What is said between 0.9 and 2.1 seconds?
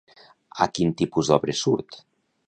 tipus d'obres surt?